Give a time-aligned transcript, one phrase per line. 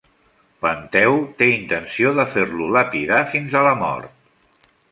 [0.63, 4.69] Penteu té intenció de fer-lo lapidar fins a la mort.